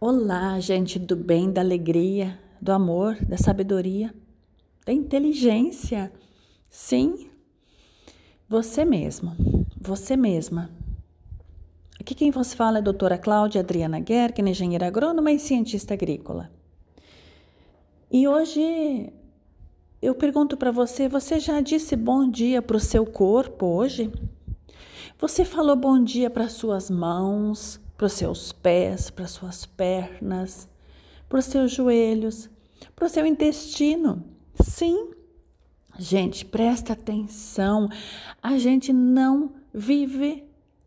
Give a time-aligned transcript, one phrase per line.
[0.00, 4.14] Olá, gente do bem, da alegria, do amor, da sabedoria,
[4.86, 6.12] da inteligência.
[6.70, 7.28] Sim,
[8.48, 9.34] você mesmo,
[9.76, 10.70] você mesma.
[11.98, 16.48] Aqui quem vos fala é a doutora Cláudia Adriana Gerken, engenheira agrônoma e cientista agrícola.
[18.08, 19.12] E hoje
[20.00, 24.12] eu pergunto para você: você já disse bom dia para o seu corpo hoje?
[25.18, 30.68] Você falou bom dia para suas mãos, para os seus pés, para suas pernas,
[31.28, 32.48] para os seus joelhos,
[32.94, 34.24] para o seu intestino?
[34.62, 35.10] Sim.
[35.98, 37.88] Gente, presta atenção.
[38.40, 40.44] A gente não vive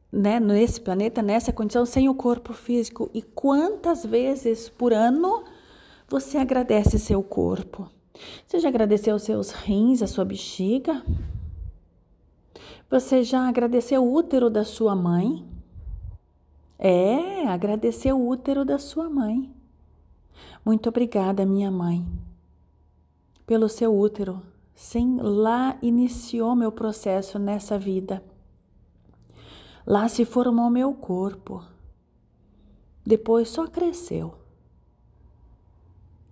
[0.10, 3.12] né, nesse planeta, nessa condição, sem o corpo físico.
[3.14, 5.44] E quantas vezes por ano
[6.08, 7.92] você agradece seu corpo?
[8.48, 11.04] Você já agradeceu os seus rins, a sua bexiga?
[12.90, 15.46] Você já agradeceu o útero da sua mãe?
[16.84, 19.54] É, agradeceu o útero da sua mãe.
[20.66, 22.04] Muito obrigada, minha mãe,
[23.46, 24.42] pelo seu útero.
[24.74, 28.24] Sim, lá iniciou meu processo nessa vida.
[29.86, 31.64] Lá se formou meu corpo.
[33.06, 34.34] Depois só cresceu.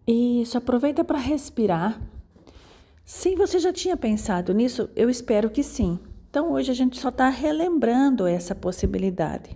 [0.08, 2.02] Isso, aproveita para respirar.
[3.06, 6.00] Se você já tinha pensado nisso, eu espero que sim.
[6.28, 9.56] Então hoje a gente só está relembrando essa possibilidade.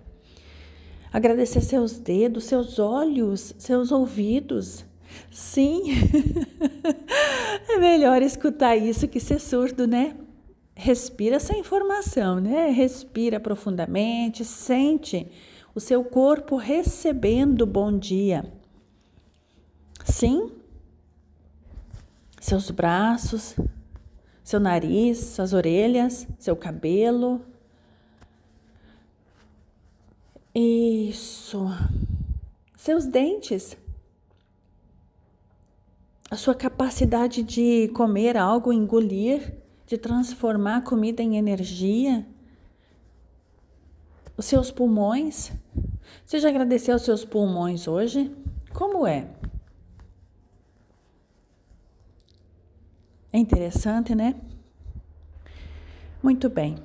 [1.14, 4.84] Agradecer seus dedos, seus olhos, seus ouvidos.
[5.30, 5.84] Sim,
[7.70, 10.16] é melhor escutar isso que ser surdo, né?
[10.74, 12.68] Respira essa informação, né?
[12.70, 15.30] Respira profundamente, sente
[15.72, 18.52] o seu corpo recebendo bom dia.
[20.04, 20.50] Sim,
[22.40, 23.54] seus braços,
[24.42, 27.40] seu nariz, suas orelhas, seu cabelo.
[30.54, 31.66] Isso.
[32.76, 33.76] Seus dentes.
[36.30, 39.54] A sua capacidade de comer algo, engolir,
[39.86, 42.26] de transformar a comida em energia.
[44.36, 45.50] Os seus pulmões.
[46.24, 48.34] Você já agradeceu os seus pulmões hoje?
[48.72, 49.28] Como é?
[53.32, 54.34] É interessante, né?
[56.22, 56.76] Muito bem.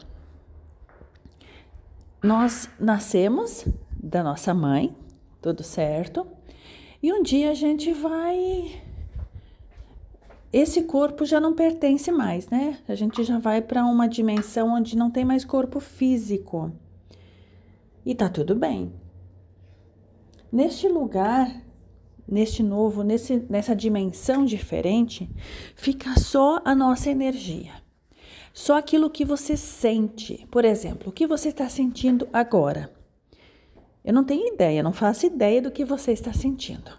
[2.21, 3.65] Nós nascemos
[3.95, 4.93] da nossa mãe,
[5.41, 6.27] tudo certo?
[7.01, 8.81] E um dia a gente vai.
[10.51, 12.77] Esse corpo já não pertence mais, né?
[12.89, 16.73] A gente já vai para uma dimensão onde não tem mais corpo físico.
[18.05, 18.91] E tá tudo bem.
[20.51, 21.49] Neste lugar,
[22.27, 25.29] neste novo, nesse, nessa dimensão diferente,
[25.73, 27.71] fica só a nossa energia.
[28.53, 30.47] Só aquilo que você sente.
[30.51, 32.91] Por exemplo, o que você está sentindo agora.
[34.03, 36.91] Eu não tenho ideia, não faço ideia do que você está sentindo.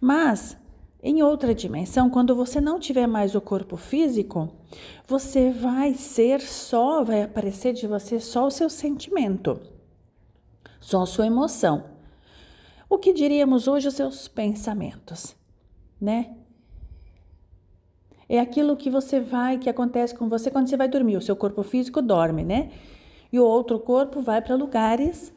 [0.00, 0.56] Mas
[1.02, 4.48] em outra dimensão, quando você não tiver mais o corpo físico,
[5.06, 9.60] você vai ser só, vai aparecer de você só o seu sentimento,
[10.80, 11.98] só a sua emoção
[12.88, 15.36] o que diríamos hoje os seus pensamentos,
[16.00, 16.37] né?
[18.28, 21.16] É aquilo que você vai, que acontece com você quando você vai dormir.
[21.16, 22.70] O seu corpo físico dorme, né?
[23.32, 25.32] E o outro corpo vai para lugares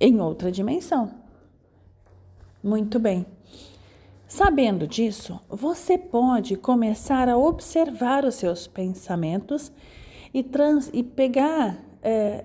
[0.00, 1.12] em outra dimensão.
[2.62, 3.26] Muito bem.
[4.26, 9.70] Sabendo disso, você pode começar a observar os seus pensamentos
[10.32, 12.44] e, trans, e pegar é,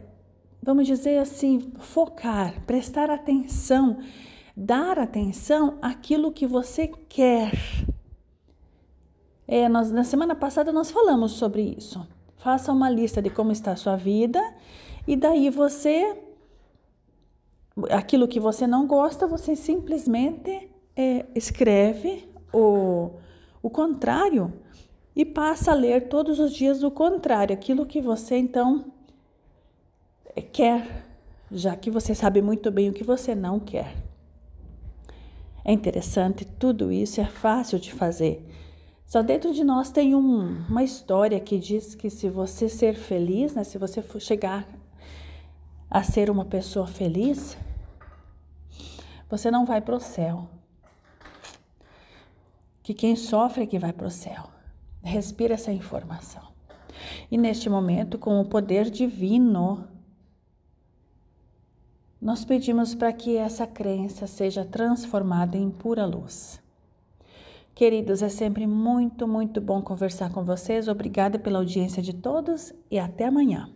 [0.62, 4.00] vamos dizer assim, focar, prestar atenção,
[4.56, 7.52] dar atenção àquilo que você quer.
[9.48, 12.06] É, nós, na semana passada nós falamos sobre isso.
[12.38, 14.42] Faça uma lista de como está a sua vida
[15.08, 16.18] e daí você,
[17.90, 23.12] aquilo que você não gosta, você simplesmente é, escreve o,
[23.62, 24.54] o contrário
[25.16, 28.92] e passa a ler todos os dias o contrário, aquilo que você então
[30.52, 31.06] quer,
[31.52, 33.96] já que você sabe muito bem o que você não quer.
[35.64, 38.46] É interessante, tudo isso é fácil de fazer.
[39.08, 43.56] Só dentro de nós tem um, uma história que diz que se você ser feliz,
[43.56, 44.68] né, se você chegar
[45.90, 47.58] a ser uma pessoa feliz,
[49.30, 50.50] você não vai para o céu.
[52.84, 54.50] Que quem sofre é que vai para o céu.
[55.02, 56.44] Respira essa informação.
[57.32, 59.88] E neste momento, com o poder divino,
[62.22, 66.67] nós pedimos para que essa crença seja transformada em pura luz.
[67.78, 70.88] Queridos, é sempre muito, muito bom conversar com vocês.
[70.88, 73.70] Obrigada pela audiência de todos e até amanhã.